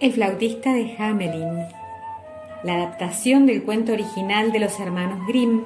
[0.00, 1.66] El flautista de Hamelin,
[2.64, 5.62] la adaptación del cuento original de los hermanos Grimm,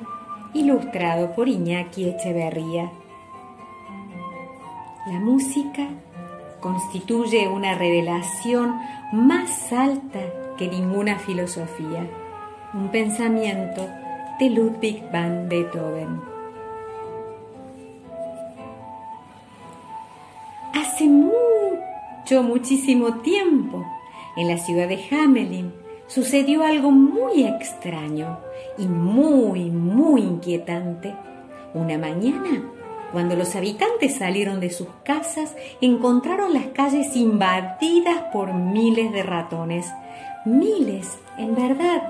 [0.52, 2.92] ilustrado por Iñaki Echeverría.
[5.06, 5.88] La música
[6.60, 8.78] constituye una revelación
[9.12, 10.20] más alta
[10.58, 12.06] que ninguna filosofía,
[12.74, 13.88] un pensamiento
[14.38, 16.20] de Ludwig van Beethoven.
[20.74, 23.86] Hace mucho, muchísimo tiempo,
[24.38, 25.72] en la ciudad de Hamelin
[26.06, 28.38] sucedió algo muy extraño
[28.78, 31.12] y muy, muy inquietante.
[31.74, 32.62] Una mañana,
[33.10, 39.86] cuando los habitantes salieron de sus casas, encontraron las calles invadidas por miles de ratones.
[40.44, 42.02] Miles, en verdad.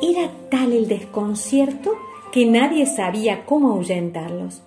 [0.00, 1.92] Era tal el desconcierto
[2.32, 4.62] que nadie sabía cómo ahuyentarlos.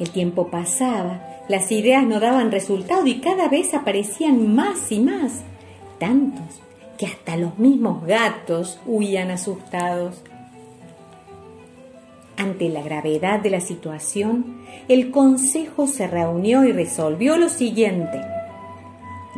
[0.00, 5.44] El tiempo pasaba, las ideas no daban resultado y cada vez aparecían más y más
[5.98, 6.60] tantos
[6.98, 10.22] que hasta los mismos gatos huían asustados.
[12.36, 18.20] Ante la gravedad de la situación, el consejo se reunió y resolvió lo siguiente.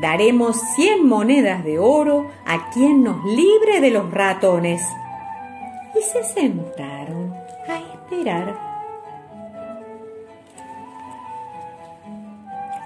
[0.01, 4.83] Daremos cien monedas de oro a quien nos libre de los ratones.
[5.99, 7.33] Y se sentaron
[7.69, 8.67] a esperar.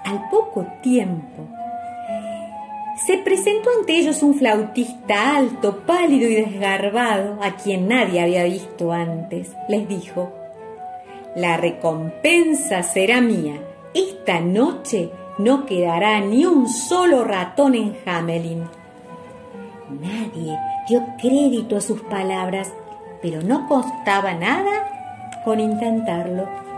[0.05, 1.49] Al poco tiempo,
[3.07, 8.93] se presentó ante ellos un flautista alto, pálido y desgarbado, a quien nadie había visto
[8.93, 9.53] antes.
[9.69, 10.33] Les dijo,
[11.35, 13.55] La recompensa será mía.
[13.95, 18.65] Esta noche no quedará ni un solo ratón en Hamelin.
[19.89, 22.73] Nadie dio crédito a sus palabras,
[23.23, 26.70] pero no costaba nada con intentarlo.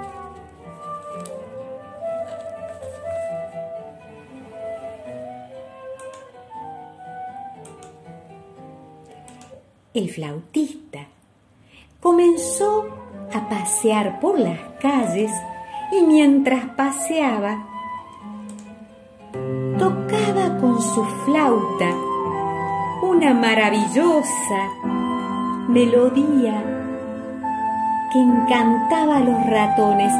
[9.94, 11.00] El flautista
[12.00, 12.86] comenzó
[13.32, 15.30] a pasear por las calles
[15.92, 17.66] y mientras paseaba
[19.78, 21.90] tocaba con su flauta
[23.02, 24.70] una maravillosa
[25.68, 26.62] melodía
[28.12, 30.12] que encantaba a los ratones,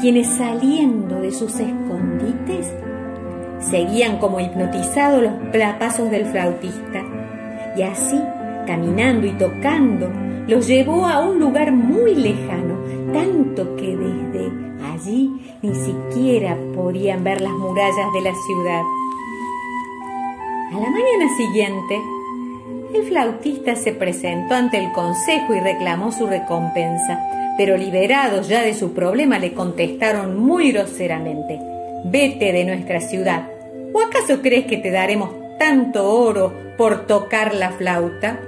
[0.00, 2.72] quienes saliendo de sus escondites
[3.60, 5.32] seguían como hipnotizados los
[5.78, 7.02] pasos del flautista.
[7.76, 8.20] Y así
[8.70, 10.08] caminando y tocando,
[10.46, 12.78] los llevó a un lugar muy lejano,
[13.12, 14.48] tanto que desde
[14.84, 15.28] allí
[15.60, 18.82] ni siquiera podían ver las murallas de la ciudad.
[20.68, 22.00] A la mañana siguiente,
[22.94, 27.18] el flautista se presentó ante el consejo y reclamó su recompensa,
[27.58, 31.58] pero liberados ya de su problema le contestaron muy groseramente,
[32.04, 33.48] vete de nuestra ciudad,
[33.92, 38.38] ¿o acaso crees que te daremos tanto oro por tocar la flauta?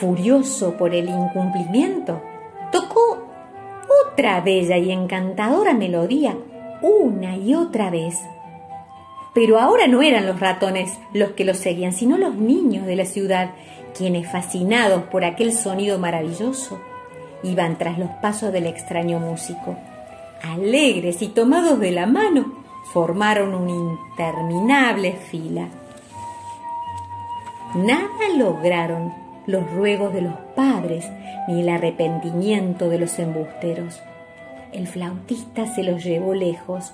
[0.00, 2.22] Furioso por el incumplimiento,
[2.70, 3.26] tocó
[4.12, 6.36] otra bella y encantadora melodía
[6.82, 8.20] una y otra vez.
[9.34, 13.04] Pero ahora no eran los ratones los que lo seguían, sino los niños de la
[13.04, 13.50] ciudad,
[13.96, 16.80] quienes, fascinados por aquel sonido maravilloso,
[17.42, 19.76] iban tras los pasos del extraño músico.
[20.42, 22.52] Alegres y tomados de la mano,
[22.92, 25.68] formaron una interminable fila.
[27.74, 31.10] Nada lograron los ruegos de los padres
[31.48, 34.00] ni el arrepentimiento de los embusteros.
[34.72, 36.92] El flautista se los llevó lejos,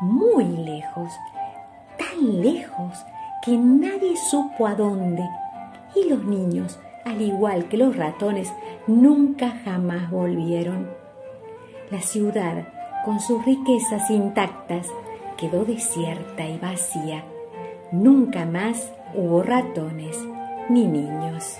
[0.00, 1.12] muy lejos,
[1.98, 3.04] tan lejos
[3.44, 5.22] que nadie supo a dónde.
[5.94, 8.52] Y los niños, al igual que los ratones,
[8.86, 10.90] nunca jamás volvieron.
[11.90, 12.68] La ciudad,
[13.04, 14.88] con sus riquezas intactas,
[15.36, 17.24] quedó desierta y vacía.
[17.92, 20.16] Nunca más hubo ratones
[20.68, 21.58] ni niños.